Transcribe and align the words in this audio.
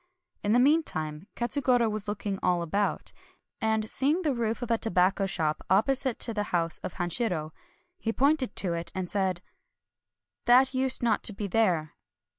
In 0.43 0.53
the 0.53 0.59
mean 0.59 0.81
time, 0.81 1.27
Katsugoro 1.35 1.87
was 1.87 2.07
looking 2.07 2.39
all 2.41 2.63
about; 2.63 3.13
and 3.61 3.87
seeing 3.87 4.23
the 4.23 4.33
roof 4.33 4.63
of 4.63 4.71
a 4.71 4.77
tobacco 4.79 5.27
shop 5.27 5.63
opposite 5.69 6.17
to 6.21 6.33
the 6.33 6.45
house 6.49 6.79
of 6.79 6.93
Hanshiro, 6.95 7.51
he 7.99 8.11
pointed 8.11 8.55
to 8.55 8.73
it, 8.73 8.91
and 8.95 9.07
said:—" 9.07 9.43
That 10.47 10.73
used 10.73 11.03
uot 11.03 11.21
to 11.21 11.33
be 11.33 11.45
there." 11.45 11.91